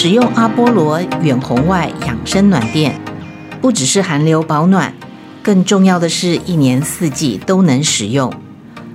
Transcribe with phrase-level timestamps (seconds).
[0.00, 3.00] 使用阿波罗远红外养生暖垫，
[3.60, 4.94] 不只是寒流保暖，
[5.42, 8.32] 更重要的是一年四季都能使用，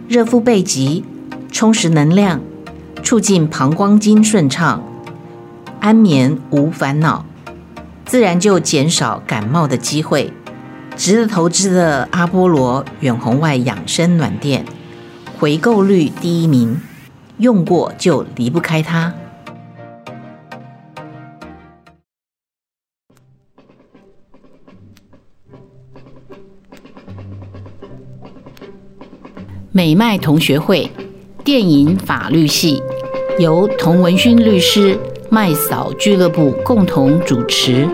[0.07, 1.03] 热敷背脊，
[1.51, 2.39] 充实能量，
[3.03, 4.81] 促进膀胱经顺畅，
[5.81, 7.25] 安眠无烦恼，
[8.05, 10.31] 自然就减少感冒的机会。
[10.95, 14.63] 值得投资的阿波罗远红外养生暖垫，
[15.37, 16.79] 回购率第一名，
[17.39, 19.13] 用过就离不开它。
[29.75, 30.87] 美麦同学会
[31.43, 32.79] 电影法律系
[33.39, 34.95] 由童文勋律师、
[35.31, 37.89] 麦嫂俱乐部共同主持。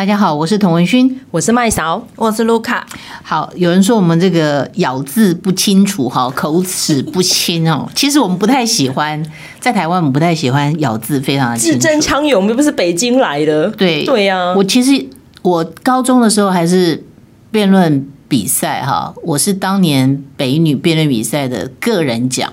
[0.00, 2.86] 大家好，我是童文勋，我是麦嫂，我是卢卡。
[3.22, 7.86] 好，有人说我们这个咬字不清楚，哈，口齿不清哦。
[7.94, 9.22] 其实我们不太喜欢，
[9.60, 11.58] 在台湾我们不太喜欢咬字非常的。
[11.58, 13.68] 字正腔圆，我们又不是北京来的。
[13.72, 15.06] 对对呀、啊，我其实
[15.42, 17.04] 我高中的时候还是
[17.50, 22.50] 辩论比赛哈，我是当年北女辩论比赛的个人奖。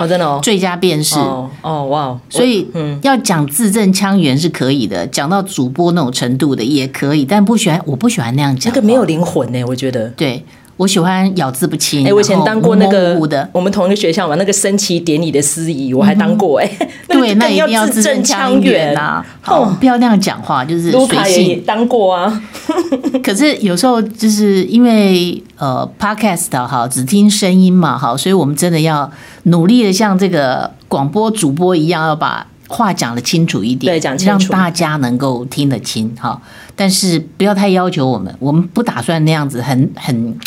[0.00, 10.08] 哦，真的哦，最佳辨识哦哦哇，所以嗯，要讲字正腔圆是可以的，讲到主播那种程度的也可以，但不喜欢，我不喜欢那样讲，那个没有灵魂呢，我觉得。
[10.16, 10.42] 对。
[10.80, 12.06] 我喜欢咬字不清。
[12.06, 13.14] 哎，我以前当过那个
[13.52, 16.66] 我们同一个学校嘛，那个升旗典礼的司仪，我还当过哎。
[17.06, 19.22] 对，那一定要字正腔圆啊！
[19.44, 21.46] 哦，不要那样讲话，就是随性。
[21.48, 22.42] 也当过啊。
[23.22, 36.40] 可是有时候就是因为呃，podcast 哈，只听声音嘛，哈，所以我们真的要努力的像这个广播主播一样，要把话讲的清楚一点，对，讲清楚，让大家能够听得清哈。
[36.80, 40.38] 但是不要太要求我们，我们不打算那样子很很。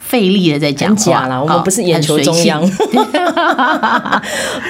[0.00, 2.62] 费力的在讲话了，我们不是眼球中央，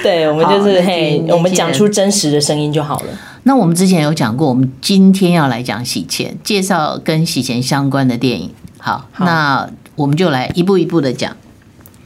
[0.03, 3.05] 对，我们就是嘿，我们讲出真实的声音就好了。
[3.43, 8.51] 那我们之前有讲过，我们今天要来讲洗钱，介绍跟洗钱相关的电影。
[8.79, 11.33] 好，好，那我们就来一步一步的讲。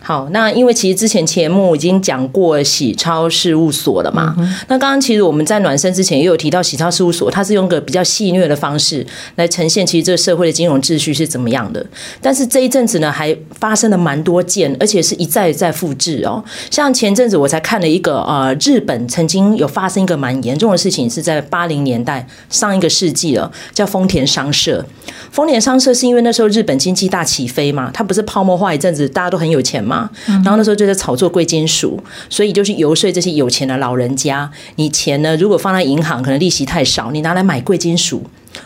[0.06, 4.36] 好，那因为其实之前节目已经讲过喜超事务所了嘛。
[4.38, 9.06] 嗯、那刚刚其实我们在暖身之前也有提到喜超事务所，它是用个比较戏谑的方式
[9.36, 11.86] 来呈现其实这个社会的金融秩序是怎么样的。
[12.22, 16.44] 但是这一阵子呢，还发生了蛮多件，而且是一再一再复制哦。
[16.70, 24.86] 像前阵子我才看了一个呃，日本曾经有发生一个蛮严重的事情，是在八零年代上一个世纪了，叫丰田商社。
[25.32, 29.93] 丰田商社是因为那时候日本经济大起飞嘛，它不是泡沫化一阵子，大家都很有钱嘛。
[30.26, 32.00] 然后那时候就在炒作贵金属，
[32.30, 34.50] 所以就是游说这些有钱的老人家。
[34.76, 38.24] 你钱呢，如果放在银行，可能利息太少，你拿来买贵金属，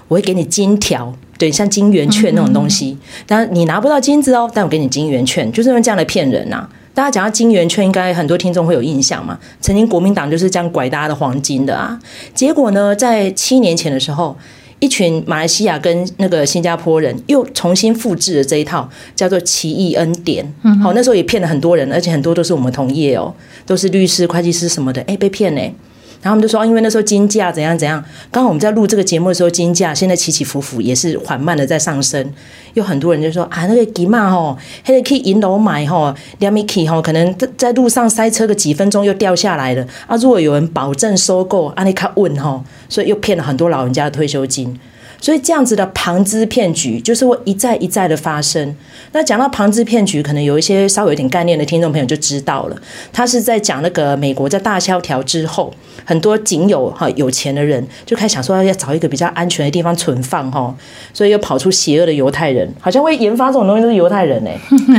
[0.08, 2.98] 我会给你金条，对，像金圆券那种东西。
[3.26, 6.70] 当然你拿不到金子哦，但我给你金圆券，就是用这样来骗人呐、啊。
[6.94, 9.38] 大家讲到金圆券，应该很多听众会有印象嘛。
[9.62, 12.00] 曾经国民党就是这样拐大家的黄金的啊。
[12.34, 14.36] 结果呢，在七年前的时候。
[14.80, 20.46] 一群马来西亚跟那个新加坡人又重新复制了这一套，叫做奇异恩典。
[20.84, 23.34] 好，那时候也骗了很多人，而且很多都是我们同业哦，
[23.66, 25.02] 都是律师、会计师什么的。
[25.04, 25.62] 哎，被骗呢。
[26.28, 32.34] 然后他们就说，因为那时候金价怎样怎样，刚好我们在录这个节目的时候，金价现在起起伏伏，也是缓慢的在上升。
[32.74, 40.18] 有很多人就说啊，那个吉嘛吼，还得去银楼买吼，两米起吼，可能在在路上塞车个几分钟又掉下来了啊。
[40.18, 44.78] 如果有人保证收购，啊，你卡问吼，所以又骗了很多老人家的退休金。
[45.20, 48.76] 所以这样子的庞资骗局，就是会一再一再的发生。
[49.12, 52.76] 那讲到庞资骗局，可能有一些稍微有点概念的听众朋友就知道了，
[53.12, 55.74] 他是在讲那个美国在大萧条之后，
[56.06, 60.76] 很多仅有哈有钱的人就开始想说要找一个比较安全的地方存放哈，
[61.14, 64.56] 所以又跑出邪恶的犹太人，好像会研发这种东西都是犹太人哎，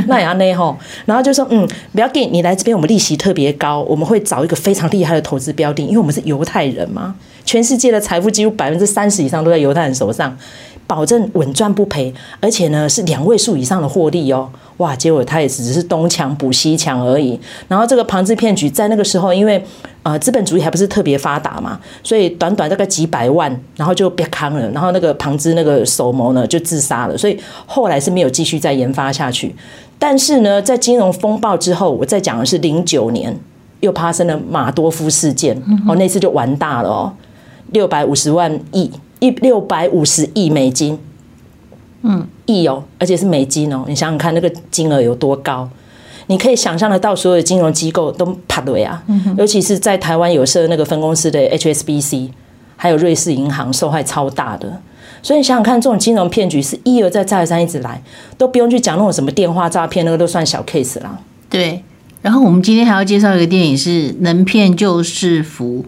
[0.07, 7.15] 那也要那哈，然后就说嗯，不要给你来这边，我们利息特别高，我们会找一个非常厉害的投资标的，因为我们是犹太人嘛。
[7.49, 10.37] 全世界的财富几乎百分之三十以上都在犹太人手上，
[10.85, 14.47] 保证稳赚不赔，而且呢是两位数以上的获利哦。
[14.77, 17.39] 哇，结果他也只是东墙补西墙而已。
[17.67, 19.65] 然后这个庞氏骗局在那个时候，因为
[20.03, 24.69] 呃资本主义还不是特别发达嘛，所以短短大概几百万，然后就被坑了。
[24.69, 27.35] 然后那个庞氏那个首谋呢就自杀了，所以
[27.65, 29.55] 后来是没有继续再研发下去。
[29.97, 33.35] 但是呢，在金融风暴之后，我再讲的是零九年
[33.79, 37.11] 又发生了马多夫事件，哦，那次就完大了哦。
[37.71, 40.97] 六百五十万亿，一六百五十亿美金，
[42.03, 45.69] 嗯，亿哦，而且是美金哦，你想想看那个金额有多高，
[46.27, 49.03] 你可以想象得到，所有的金融机构都怕的呀，
[49.37, 52.29] 尤其是在台湾有设那个分公司的 HSBC，
[52.75, 54.81] 还有瑞士银行受害超大的。
[55.21, 58.01] 所以你想想看，这种金融骗局是一而再、再而三一直来，
[58.37, 61.19] 都不用去讲那种什么电话诈骗，那个都算小 case 啦。
[61.49, 61.83] 对。
[62.21, 65.83] 然后我们今天还要介绍一个电影，是《能骗就是福》，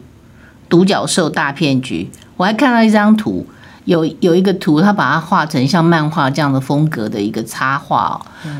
[0.71, 2.09] 独角兽大骗局。
[2.37, 3.45] 我还看到一张图，
[3.85, 8.15] 有有一个图，他把它画成像漫画这样的风格的一个插画哦。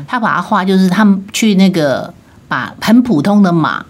[0.06, 2.12] 他把它画就是他们去那个
[2.46, 3.84] 把很普通的马，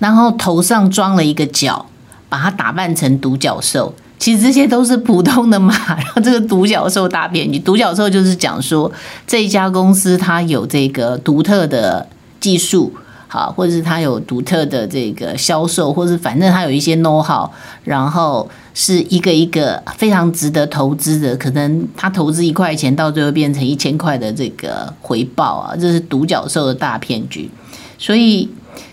[0.00, 1.86] 然后头上装了一个角，
[2.28, 3.94] 把它打扮成独角兽。
[4.18, 8.90] 其实这些都是普通的马， 然后这个独角兽大骗局，独角兽就是讲说
[9.26, 12.08] 这一家公司它有这个独特的
[12.40, 12.92] 技术，
[13.28, 17.48] 好，或者是他有独特的这个销售，或者是反正他有一些 know how，
[17.84, 27.50] 然后是一个一个非常值得投资的，可能他投资一块钱，到最后变成一千块的这个回报啊，这是独角兽的大骗局，
[27.98, 28.48] 所以。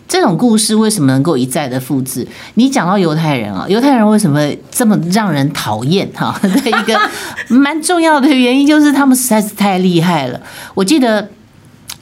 [0.06, 2.28] 这种故事为什么能够一再的复制？
[2.54, 4.40] 你讲到犹太人啊，犹太人为什么
[4.70, 6.08] 这么让人讨厌？
[6.14, 7.00] 哈， 的一个
[7.48, 10.40] 蛮重要的原因就是他们实在是太厉害了。
[10.76, 11.28] 我记得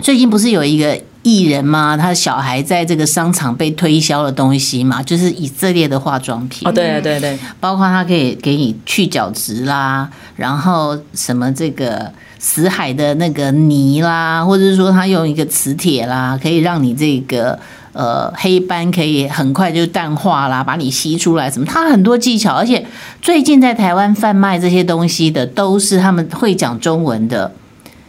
[0.02, 1.96] 最近不是有一个艺人嘛？
[1.98, 6.68] 他的小孩在这个商场被推销的东西嘛，就是以色列的化妆品。
[6.68, 17.58] 哦，对对对，包括他可以给你去角质啦，然后什么这个死海的那个泥啦，或者是说他用一个磁铁啦，可以让你这个。
[17.94, 21.66] 呃，黑斑可以很快就淡化啦，把你吸出来什么？
[21.66, 22.86] 他很多技巧，而且
[23.22, 27.52] 最近在台湾贩卖这些东西的都是他们会讲中文的，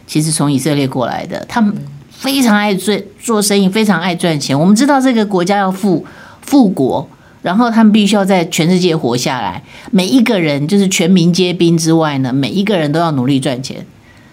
[0.06, 1.74] 其实从以色列过来的，他们
[2.22, 4.56] 非常爱做做生意，非常爱赚钱。
[4.56, 6.06] 我们知道这个国家要富
[6.40, 7.08] 富国，
[7.42, 9.60] 然后他们必须要在全世界活下来，
[9.90, 13.84] 每一个人就是全民皆兵之外呢，每一个人都要努力赚钱。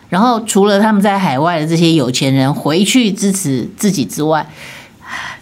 [0.09, 4.47] 然后除了他们在海外的这些有钱人回去支持自己之外，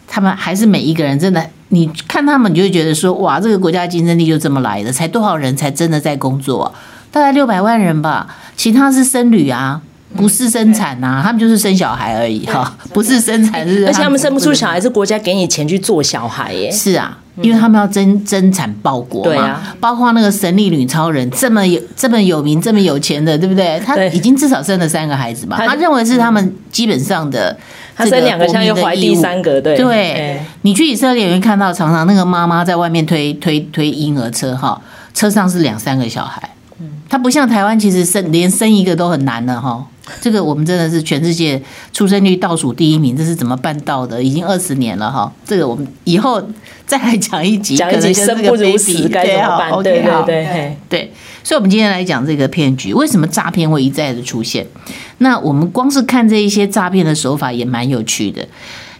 [0.07, 6.73] 他们还是每一个人真的，你看他们，你就会觉得说，哇，这个国家竞争力就这么来的，才多少人才真的在工作？
[7.11, 9.81] 大概六百万人吧，其他是僧侣啊，
[10.15, 16.71] 不是生产啊，他们就是生小孩而已哈， 不是生产，是而且他们生不出小孩，是国家给你钱去做小孩耶。
[16.71, 19.29] 是啊，因为他们要增增产报国嘛。
[19.29, 23.79] 对啊，包括那个神力女超人这么有这么有名这么有钱的，对不对？
[23.85, 25.57] 他已经至少生了三个孩子吧？
[25.65, 27.55] 他认为是他们基本上的。
[27.95, 29.75] 他生两个，现在又怀第三个，对。
[29.75, 34.79] 对，你去以色列会看到，常常那个妈妈在外面推推推婴儿车，哈，
[35.15, 36.47] 车上是两三个小孩。
[36.79, 39.83] 嗯，他不像台湾，其实生连生一个都很难了，哈。
[40.21, 41.61] 这个我们真的是全世界
[41.93, 44.21] 出生率倒数第一名，这是怎么办到的？
[44.21, 45.31] 已经二十年了，哈。
[45.45, 46.41] 这个我们以后
[46.85, 49.83] 再来讲一集，讲一集生不如死该怎么办？
[49.83, 51.13] 对对对对。
[51.43, 54.65] 所以，我们今天来讲这个骗局，为什么诈骗会一再的出现？
[55.19, 58.45] 那我们光是看这一些诈骗的手法也蛮有趣的。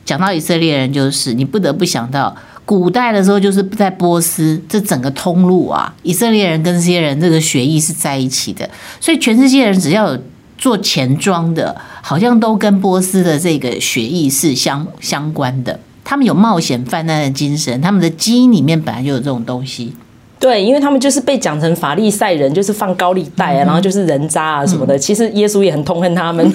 [0.05, 2.33] 讲到以色列人，就是你不得不想到
[2.63, 8.69] 古代的时候，就是在波斯这整个通路啊，以色列人跟这些人这个血液是在一起的，
[9.01, 10.21] 所以全世界人只要有
[10.67, 15.79] 做钱庄的，好像都跟波斯的这个血液是相相关的。
[16.03, 19.93] 他们有冒险犯难的精神，他们的基因里面本来就有这种东西。
[20.39, 24.95] 对，因为他们就是被讲成法利赛人，就是放高利贷啊，嗯、然后就是人渣啊什么的。
[24.95, 26.45] 嗯、其实耶稣也很痛恨他们，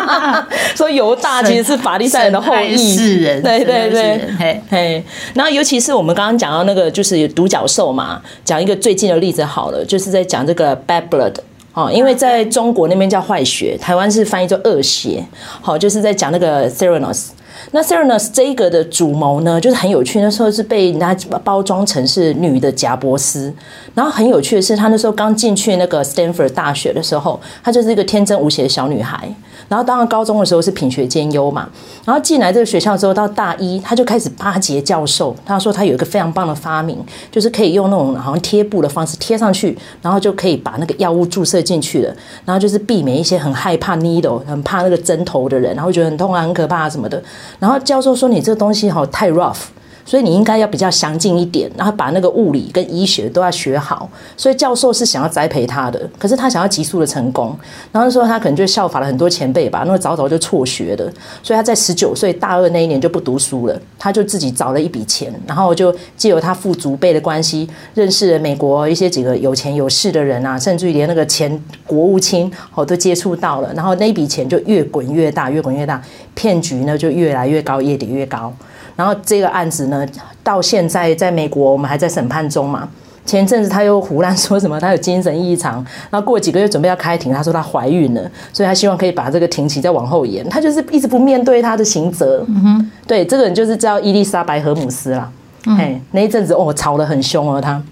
[0.76, 2.76] 所以犹大其实是法利赛人的后裔。
[2.76, 5.04] 是人，对对对，嘿嘿。
[5.32, 11.34] 然后尤其是我们刚刚讲到那个就是独角兽嘛，讲一个最近的例子好了，就是在讲这个 bad blood
[11.72, 15.24] 哦，因为在中国那边叫坏血，台湾是翻译做恶血，
[15.60, 17.28] 好，就是在讲那个 Theranos。
[17.72, 20.20] 那 Theranos 这一个的主谋呢，就是很有趣。
[20.20, 23.52] 那时候是被人家包装成是女的贾伯斯。
[23.94, 29.32] 然后很有趣的是，她那时候刚进去那个 Stanford 大学的时候，她就是一个天真无邪的小女孩。
[29.70, 31.66] 然后当然高中的时候是品学兼优嘛。
[32.04, 35.34] 然后进来这个学校之后，到大一，他就开始巴结教授。
[35.46, 36.98] 他说他有一个非常棒的发明，
[37.30, 42.14] 就是可以用那种好像贴布的方式贴上去，然后就可以把那个药物注射进去了。
[42.44, 47.22] 然后就是避免一些很害怕 needle、很怕那个针头的人，然后觉得很痛啊、很可怕啊什么的。
[47.58, 49.68] 然后教授说：“你这个东西好太 rough。”
[50.10, 54.10] 所以你应该要比较详尽一点，然后把那个物理跟医学都要学好。
[54.36, 57.56] 所以教授是想要栽培他的，可是他想要急速的成功。
[57.92, 61.04] 然后说他可能就效法了很多前辈吧，那么早早就辍学的。
[61.44, 73.72] 所以他在十九岁大二那一年就不读书了，他就自己找了一笔钱，然后就借由他父祖辈的关系，认识了美国一些几个有钱有势的人啊，甚至于连那个前国务卿哦都接触到了。
[73.74, 76.02] 然后那一笔钱就越滚越大，越滚越大，
[76.34, 78.52] 骗局呢就越来越高，越叠越高。
[79.00, 80.06] 然后这个案子呢，
[80.42, 82.86] 到现在在美国我们还在审判中嘛。
[83.24, 88.20] 前一阵子他又胡乱说什么他有精神异常，然后过几个月准备要开庭，他说他怀孕了，
[88.52, 90.46] 所以他希望可以把这个庭期再往后延。
[90.50, 92.44] 他就是一直不面对他的刑责。
[92.48, 95.32] 嗯哼，对，这个人就是叫伊丽莎白·荷姆斯啦。
[95.64, 97.82] 哎、嗯，那一阵子哦，吵得很凶哦他。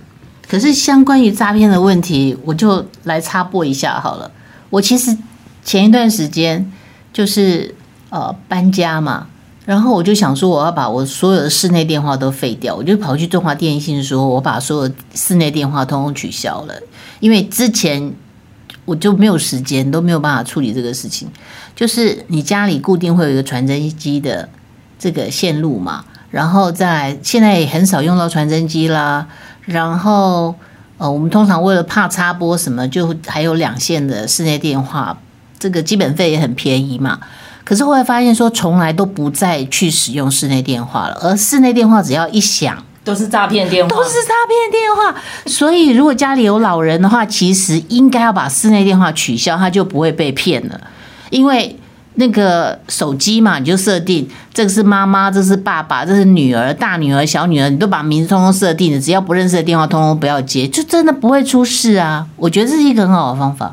[0.46, 4.30] 可是相关于诈骗的问题，我就来插播一下好了。
[4.68, 5.16] 我其实
[5.64, 6.70] 前一段时间
[7.12, 7.74] 就是
[8.10, 9.26] 呃搬家嘛，
[9.68, 16.74] 然后我就想说我要把我所有的室内电话都废掉，我就跑去中华电信说，我把所有室内电话通通取消了，
[17.20, 18.14] 因为之前
[18.86, 21.28] 我就没有时间，都没有办法处理这个事情。
[21.76, 24.48] 就是你家里固定会有一个传真机的
[24.98, 29.28] 这个线路嘛，然后再来现在也很少用到传真机啦。
[29.66, 30.54] 然后，
[30.96, 35.18] 呃，我们通常为了怕插播什么，就还有两线的室内电话，
[35.58, 37.20] 这个基本费也很便宜嘛。
[37.68, 45.14] 可是后来发现说，从来都不再去使用室内电话了，而室内电话只要一响，都是诈骗电话，都是诈骗电话。
[45.44, 50.80] 所以，如果家里有老人的话，其实应该要把室内电话取消，他就不会被骗了，
[51.28, 51.76] 因为。
[52.20, 62.26] 那个手机嘛，你就设定这个是妈妈，这是爸爸，这是女儿，大女儿、小女儿，你都把名字通通设定了，只要不认识的电话，通通不要接，就真的不会出事啊！
[62.34, 63.72] 我觉得这是一个很好的方法。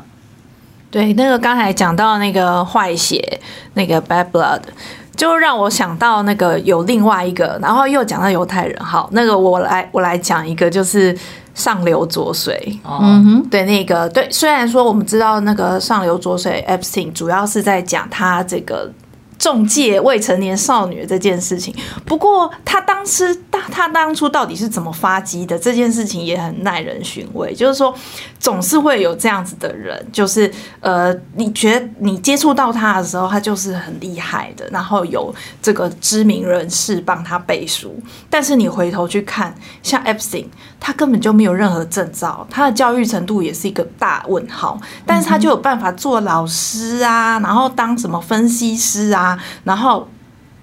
[0.96, 3.38] 对，那个刚才讲到那个坏血，
[3.74, 4.62] 那个 bad blood，
[5.14, 8.82] 就让我想到那个有另外一个，然后又讲到犹太人。
[8.82, 11.14] 好，那个我来我来讲一个，就是。
[11.54, 18.92] 上流浊水，嗯哼，对那个对，虽然说我们知道那个上流浊水 Epstein 主要是在讲他这个。
[19.38, 21.74] 中介未成年少女这件事情，
[22.04, 25.58] 不过他当时他他当初到底是怎么发迹的？
[25.58, 27.54] 这件事情也很耐人寻味。
[27.54, 27.94] 就是说，
[28.38, 30.50] 总是会有这样子的人，就是
[30.80, 37.94] 呃，你觉得你接触到他的时候，他就是很厉害的，然后有这个知名人士帮他背书。
[38.30, 40.46] 但是你回头去看，像 Epstein，
[40.80, 44.80] 他根本就没有任何证照，他的教育程度也是一个大问号。
[45.04, 49.25] 但是他就有办法做老师啊，然后当什么分析师啊。
[49.64, 50.06] 然后，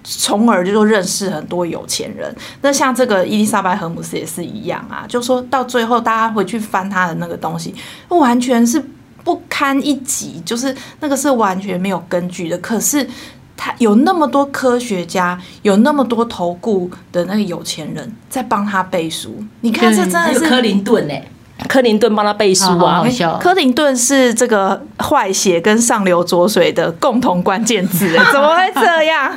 [0.04, 2.32] 从而就说认识很多有钱人。
[2.60, 7.74] 那像这个伊丽莎白·荷姆斯也是一样啊，就说到最后，大家回去翻他的那个东西，
[8.08, 8.80] 完全是
[9.24, 12.58] 不堪一击，就是那个是完全没有根据的。
[12.58, 13.08] 可是
[13.56, 19.42] 他有那么多科学家，有那么多投顾的那个有钱人在帮他背书。
[19.62, 21.24] 你看，这真的是克林顿哎。
[21.68, 23.02] 柯林顿帮他背书啊！
[23.02, 29.32] 好好柯林顿是这个坏血跟上流浊水的共同关键字， 怎么会这样？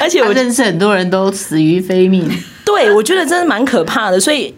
[0.00, 2.30] 而且我认识很多人都死于非命。
[2.64, 4.54] 对，我觉得真的蛮可怕的，所以。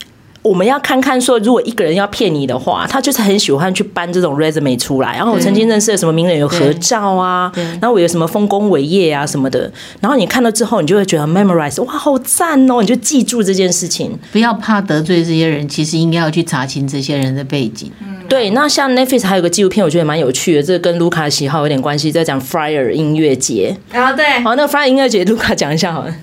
[0.48, 5.14] 我们要看看说，如果一个人要骗你的话，他就是很喜欢去搬这种 resume 出来。
[5.16, 9.70] 然后我曾经认识的什么名人有合照啊，然后我有什么丰功伟业啊什么的。
[10.00, 12.80] 然后你看到之后，你就会觉得 memorize，哇，好赞哦！
[12.80, 14.18] 你就记住这件事情。
[14.32, 17.92] 不要怕得罪这些人，其实应该要去查清这些人的背景。
[18.28, 23.76] 对，那像 Netflix 还有个纪录片，我觉得蛮有趣的，这个跟卢卡的喜好有点关系，在讲 Fire 音乐节。
[23.92, 26.14] 啊，对，好，那个 Fire 音乐节，卢卡讲一下好了。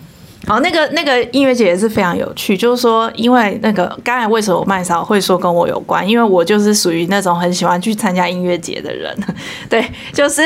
[0.48, 6.08] 好，那个那个音乐节也是非常有趣，就是说，因为那个刚才为什么麦嫂会说跟我有关？
[6.08, 9.16] 因为我就是属于那种很喜欢去参加音乐节的人，
[9.68, 9.84] 对，
[10.14, 10.44] 就是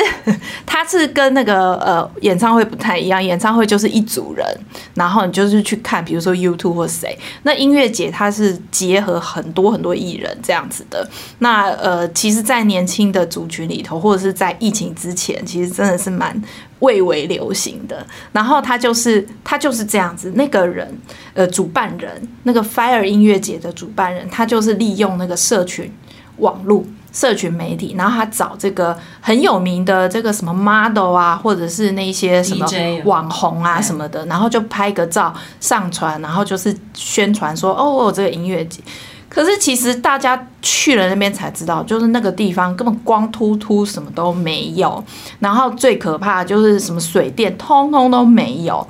[0.66, 4.48] 他是跟那个呃演唱会不太一样，演唱会就是一组人，
[4.94, 11.06] 然后你就是去看，比如说 YouTube 或谁，那音乐节它是结合很多很多艺人这样子的。
[11.40, 16.42] 那呃，其实，在年轻的族群里头，或者是在疫情之前，其实真的是蛮。
[16.80, 20.98] 蔚为流行的，然后他就是他就是这样子，那个人，
[21.34, 25.94] 呃，主办人，那个 Fire 音乐节的主办人，他就是利用那个社群
[26.38, 32.66] 网络、社群媒体，然后他找这个很有名的这个什么 model 啊，或者是那些什么
[33.04, 38.82] 网红啊什么的，然后就拍个照上传，然后就是宣传说，哦，我有这个音乐节。
[39.30, 45.02] 可是其实大家去了那边才知道，就是那个地方根本光秃秃，什么都没有。
[45.40, 48.86] 然后最可怕就是什么水电通通都没有。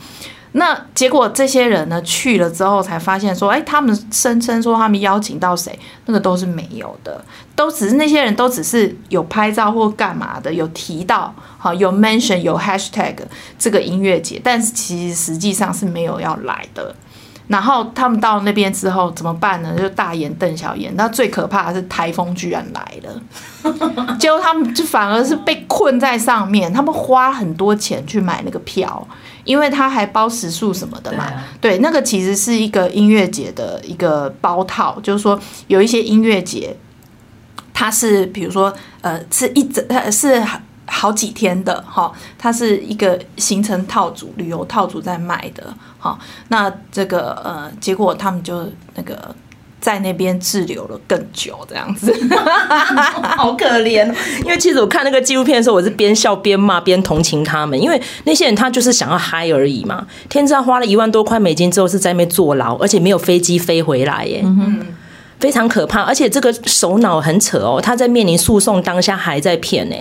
[0.53, 5.77] 那结果这些人呢去了之后才发现说，哎，他们声称说他们邀请到谁，
[6.08, 7.24] 那个都是没有的，
[7.55, 13.15] 都只是那些人都只是有拍照或干嘛的，有提到好有 mention 有 hashtag
[13.60, 16.96] 这个音乐节，但是其实实际上是没有要来的。
[17.50, 19.75] 然后他们到那边之后怎么办呢？
[19.75, 20.96] 就大眼瞪小眼。
[20.96, 26.72] 那最可怕的是台风居然来了， 结果他们就反而是被困在上面。
[26.72, 29.06] 他们花很多钱去买那个票，
[29.44, 31.25] 因为他还包食宿什么的嘛。
[31.27, 36.77] 对，啊、对，那个其实是一个音乐节的一个包套，就是说有一些音乐节，
[37.74, 40.44] 它是比如说呃是一整呃是。
[40.91, 46.18] 好几天的哈，它是一个行程套组、旅游套组在卖的哈。
[46.48, 49.36] 那这个呃，结果他们就那个
[49.79, 52.13] 在那边滞留了更久，这样子，
[53.38, 54.06] 好可怜。
[54.44, 60.06] 因为其实我看那个纪录片的时候，我是边笑边骂边同情他们，因为那些人他就是想要嗨而已嘛。
[60.27, 64.41] 天知道花了一万多块美金之后是在那边坐牢，而且没有飞机飞回来耶。
[64.44, 64.86] 嗯
[65.39, 66.01] 非常可怕。
[66.01, 69.96] 而且这个首脑很扯哦，他在面临诉讼当下还在骗呢，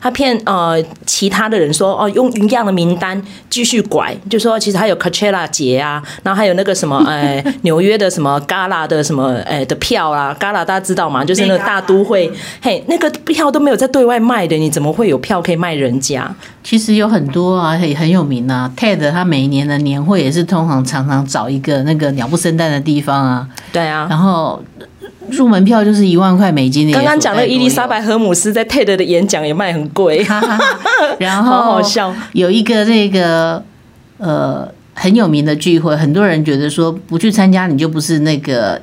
[0.00, 3.20] 他骗呃其他的人说哦用一样的名单
[3.50, 11.24] 继续拐，就说其实还有 Coachella 节啊，然后还有那个什么呃 纽约的什么 Gala 的什么呃的票啊，Gala 大家知道吗？
[11.24, 12.30] 就是那个大都会，
[12.62, 16.34] 嘿，那个票都没有在对外卖的，你怎么会有票可以卖人家？
[16.62, 18.70] 其实有很多啊，也很有名啊。
[18.76, 23.46] TED 他每一年的年会也是通常常常找一个那个鸟不生蛋的地方啊。
[23.72, 24.62] 对啊，然后
[25.30, 26.90] 入门票就是一万块美金。
[26.92, 30.24] 刚刚讲的伊丽莎白·荷姆斯在 TED 的演讲也卖很贵，
[31.18, 32.14] 然后好好笑。
[32.32, 33.62] 有一个这个
[34.18, 38.80] 呃很有名的聚会，很多人觉得说不去参加你就不是那个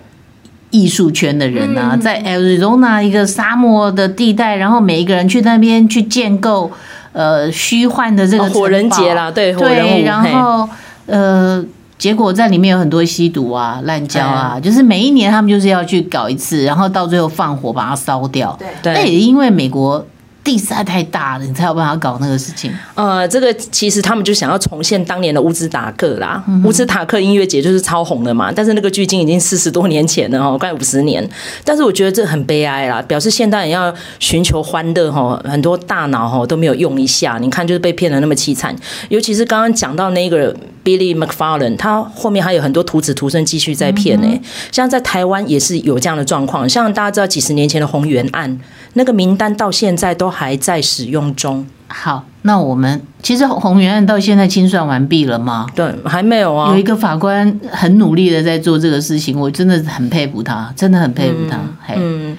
[0.70, 1.96] 艺术圈的人啊。
[1.96, 6.72] 在 Arizona 一个沙漠的地带，然后每一个人去那边去建构。
[7.14, 10.70] 呃，虚幻的这个火人节啦，对，对，然后
[11.08, 11.62] 呃，
[12.02, 18.58] 结果在里面有很多吸毒啊、滥交啊，就是每一年他们就是要去搞一次，然后到最后放火把它烧掉。
[18.82, 20.04] 对，那也因为美国。
[20.44, 22.74] 地实在太大了，你才有办法搞那个事情。
[22.96, 28.52] 呃，这个其实他们就想要重现当年的乌兹达克啦，嗯、乌兹达克音乐节就是超红的嘛。
[28.52, 31.28] 但是那个距今已经四十多年前了哈，快五十年。
[31.64, 37.38] 但是我觉得这很悲哀啦，表示现代人要寻求欢乐哈，很多大脑哈都没有用一下。
[37.40, 38.76] 你看，就是被骗的那么凄惨。
[39.10, 40.52] 尤其是刚刚讲到那个
[40.84, 44.34] Billy McFarlane，他后面还有很多徒子徒孙继续在骗呢、欸。
[44.34, 48.60] 嗯、像在台湾也是有这样的状况，像大家知道几十年前的红源案。
[48.94, 51.68] 那个名单到现在都还在使用中。
[51.88, 55.68] 好，那我们其实鸿源案到现在清算完毕了吗？
[55.76, 56.72] 对，还没有啊。
[56.72, 61.60] 有一个法官很努力的在做这个事情，我真的很佩服他，真的很佩服他。
[61.98, 62.38] 嗯，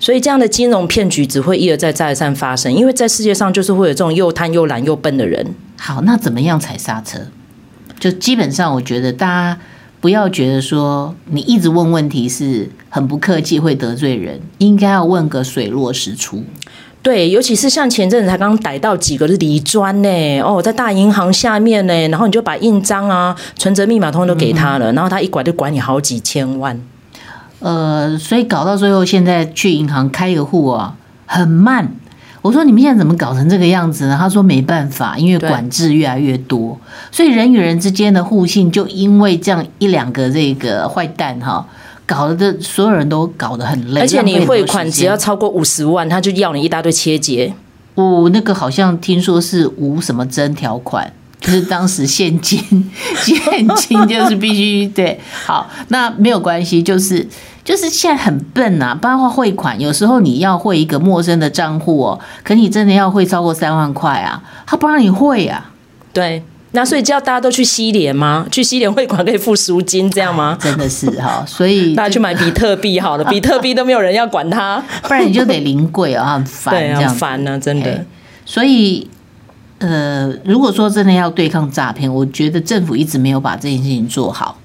[0.00, 5.54] 所以这样的金融骗局只会一而再再而三发生，因为在世界上就是会有这种又贪又懒又笨的人。
[5.78, 7.20] 好，那怎么样踩刹车？
[8.00, 9.58] 就基本上，我觉得大家。
[10.02, 16.42] 不要觉得说你一直问问题是很不客气，会得罪人，应该要问个水落石出。
[17.00, 26.80] 对，尤其是像前阵子才刚逮到几个是理专呢，哦，在大银行下面呢，然后你就把印章啊、存折密码通通都给他了，嗯、然后他一拐就拐你好几千万。
[27.60, 30.96] 呃，所以搞到最后，现在去银行开一个户啊，
[31.26, 31.94] 很慢。
[32.42, 34.16] 我说你们现在怎么搞成这个样子呢？
[34.20, 36.76] 他说没办法，因为管制越来越多，
[37.12, 41.64] 所以人与人之间的互信就因为这样一两个这个坏蛋哈，
[42.04, 44.00] 搞得所有人都搞得很累。
[44.00, 47.54] 而且你汇款只要超过五十万，他就要你一大堆切结。
[47.94, 52.58] 哦，那个好像听说是无什么真条款，就是当时现金
[53.22, 55.20] 现金就是必须对。
[55.46, 57.24] 好，那没有关系，就是。
[57.64, 65.70] 就是现在很笨啊，包括汇款，有时候你要汇一个陌生的账户哦，可你真的要汇超过三万块啊，他不让你汇啊。
[66.12, 68.46] 对，那所以叫大家都去西联吗？
[68.50, 70.56] 去西联汇款可以付赎金，这样吗？
[70.60, 78.04] 真的是哈，所以 大家去买比特币好了， 比特币都没有人要管它，不然你就得临柜啊，很烦，对，很烦呢，真的。
[78.44, 79.08] 所以，
[79.78, 84.58] 呃，如果说真的要对抗诈骗，我觉得政府一直没有把这件事情做好。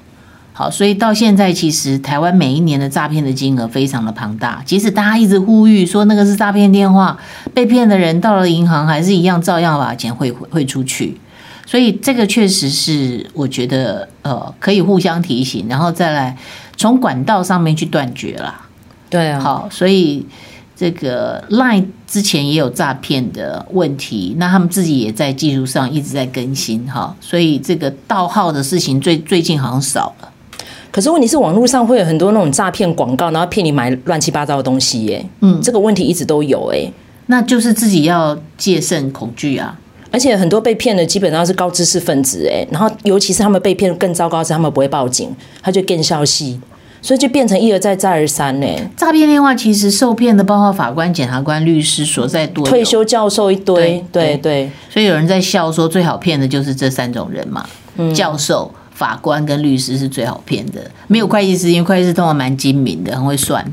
[0.58, 4.60] 好，所以到现在，其实台湾每一年的诈骗的金额非常的庞大。
[4.66, 7.16] 即使大家一直呼吁说那个是诈骗电话，
[7.54, 11.16] 被骗的人到了银行还是一样照样把钱汇汇出去。
[11.68, 16.36] 所以这个确实是我觉得呃可以互相提醒，然后再来
[16.76, 18.62] 从管道上面去断绝啦。
[19.12, 20.26] 对啊，好，所以
[20.76, 30.32] 这个 Line 之前也有诈骗的问题，那他们自己也在技术上一直在更新哈，所以这个盗号的事情最最近好像少了。
[30.98, 35.24] 可是问题是，网络上会有很多那种诈骗广告，然后骗你买乱七八糟的东西耶。
[35.42, 36.92] 嗯，这个问题一直都有哎，
[37.28, 39.78] 那就是自己要戒慎恐惧啊。
[40.10, 45.30] 而且很多被骗的基本上是高知识分子哎，然后尤其是他们被骗更糟糕是他们不会报警，
[45.62, 46.60] 他就更消息，
[47.00, 48.68] 所以就变成一而再再而三呢。
[48.96, 57.64] 诈骗电话其实受骗的包括法官、检察官、律师所在多，退休教授一堆，对对，对对，所以有人在笑说最好骗的就是这三种人嘛，
[57.98, 58.72] 嗯、教授。
[58.98, 63.64] 法官跟律师是最好骗的，没有会计师，因为会计师通常蛮精明的，很会算。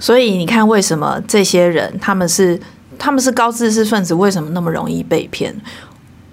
[0.00, 2.60] 所以你看，为什么这些人他们是
[2.98, 5.54] 他们是高知识分子，为什么那么容易被骗？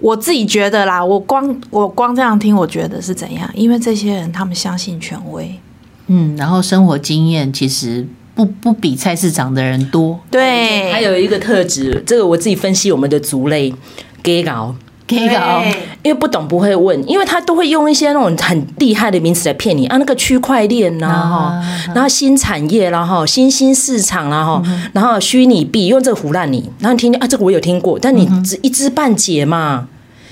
[0.00, 3.48] 我自己觉得啦，我光我光这样听，我觉得是怎样？
[3.54, 5.60] 因为这些人他们相信权威，
[6.08, 10.18] 嗯，然后生活经验其实不不比菜市场的人多。
[10.28, 13.72] 对，还有一个特质，这个我自己分析我们的族类
[14.24, 14.42] ，gay
[15.28, 15.62] 搞。
[16.02, 21.62] 因为不懂不会问，因为他都会用一些那种很厉害的名词来骗你啊，那个区块链呐，哈，
[21.94, 24.60] 然后新产业啦，哈，新兴市场啦，哈，
[24.92, 29.86] 然后虚拟币，用这个唬烂你，然后你听听啊，这个我有听过，但你只一知半解嘛，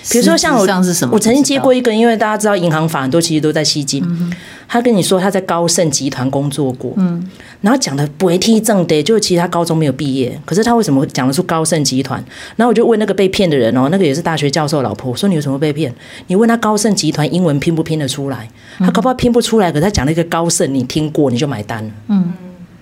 [0.08, 1.14] 比如说像我，像是什么？
[1.14, 4.02] 我曾经接过一个，因为大家知道银行法很多其实都在吸金。
[4.06, 4.32] 嗯、
[4.66, 7.22] 他跟你说他在高盛集团工作过，嗯，
[7.60, 12.22] 然后讲的不会踢正的，就是其实他高中没有毕业，可是他为什么讲得出高盛集团？
[12.56, 15.94] 然后我就问那个被骗的人哦，那个也是大学教授老婆，我说你有什么被骗？
[16.28, 18.48] 你问他高盛集团英文拼不拼得出来？
[18.78, 22.32] 他搞不好拼不出来，可是他讲了一个高盛，你听过你就买单了，嗯，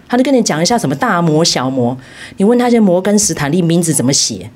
[0.08, 1.98] 他就跟你讲一下什么大摩小摩，
[2.36, 4.48] 你问他些摩根斯坦利名字怎么写？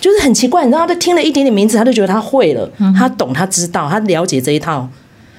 [0.00, 4.88] 就是很奇怪，你知道，他听了一点点名字，他就觉得他会了，他懂，他知道，他了解这一套，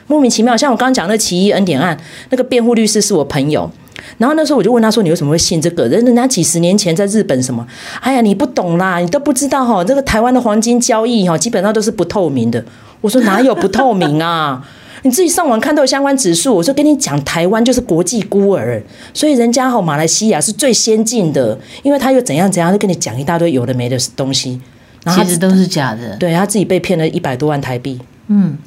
[0.08, 0.56] 莫名其妙。
[0.56, 1.98] 像我刚刚讲那奇异恩典案，
[2.30, 3.70] 那个辩护律师是我朋友，
[4.18, 5.88] 然后那时候我就问他说：“你为什么会信这个？
[5.88, 7.66] 人人家几十年前在日本什么？
[8.02, 12.64] 哎呀，你不懂啦，你都不知道哈，这个台湾的黄金交易哈，基本上都是不透明的。”
[13.02, 14.64] 我说：“哪有不透明啊？”
[15.04, 18.82] 你自己上网看到相关指数，我说跟你讲，台湾就是国际孤儿，
[19.14, 24.60] 所以人家哈马来西亚是最先进的，因为他又怎样怎样，就跟你讲一大堆有的没的东西，
[25.04, 26.16] 然后其实都是假的。
[26.18, 28.00] 对，他自己被骗了一百多万台币。
[28.28, 28.58] 嗯，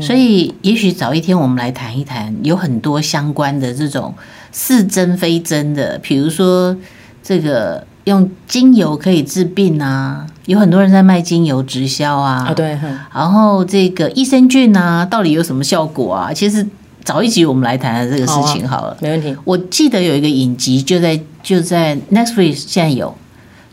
[0.00, 4.14] 所以也许早一天我们来谈一谈，有很多相关的这种
[4.52, 6.76] 是真非真的，比如说
[7.22, 7.86] 这个。
[8.04, 12.46] 用精油可以治病啊，有很多人在卖精油直销啊。
[12.48, 12.78] 啊，对。
[13.14, 16.32] 然后这个益生菌啊，到底有什么效果啊？
[16.32, 16.66] 其实
[17.04, 18.82] 早一集我们来谈谈这个事情好了。
[18.82, 19.36] 好啊，没问题。
[19.44, 23.14] 我记得有一个影集就在就在 Netflix 现在有，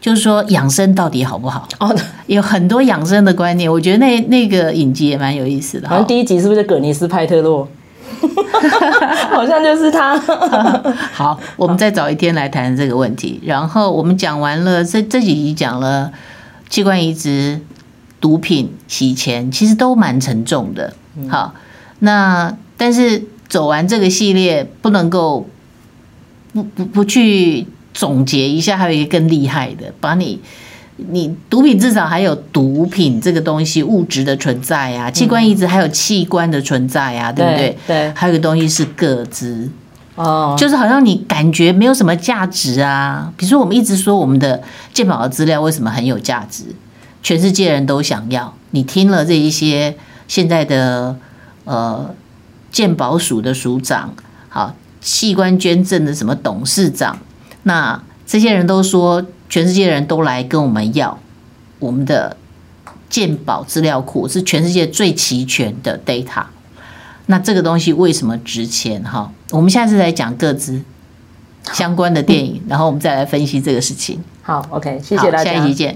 [0.01, 1.67] 就是说养生到底好不好？
[1.79, 1.95] 哦，
[2.27, 5.87] 有很多养生的观念，我觉得那那个影集也蛮有意思的。
[5.89, 7.67] 好像第一集是不是葛尼斯派特洛？
[9.31, 10.17] 好像就是他。
[11.13, 13.39] 好，我们再找一天来谈这个问题。
[13.45, 16.11] 然后我们讲完了这这几集，讲了
[16.69, 17.59] 器官移植、
[18.21, 20.93] 毒品、洗钱，其实都蛮沉重的。
[21.27, 21.53] 好，
[21.99, 25.49] 那但是走完这个系列，不能够
[26.53, 30.39] 不不不去总结一下，还有一个更厉害的，把你。
[31.11, 37.77] 你毒品至少还有毒品这个东西物质的存在啊，器官移植还有器官的存在啊，对不对？
[37.87, 39.69] 对，还有一个东西是个资
[40.19, 43.31] 哦，就是好像你感觉没有什么价值啊。
[43.37, 44.61] 比如说，我们一直说我们的
[44.93, 46.75] 鉴宝的资料为什么很有价值，
[47.23, 48.53] 全世界人都想要。
[48.71, 49.95] 你听了这一些
[50.27, 51.15] 现在的
[51.63, 52.13] 呃
[52.71, 54.13] 鉴宝署的署长，
[54.49, 57.17] 好，器官捐赠的什么董事长，
[57.63, 59.25] 那这些人都说。
[59.51, 61.17] 全世界人都来跟我们要
[61.79, 62.37] 我们的
[63.09, 66.43] 鉴宝资料库，是全世界最齐全的 data。
[67.31, 69.03] 那这个东西为什么值钱？
[69.03, 70.81] 哈，我们下次来讲各自
[71.73, 74.19] 相关的电影， 然后我们再来分析这个事情。
[74.41, 75.95] 好，OK，谢谢大家，下一集见。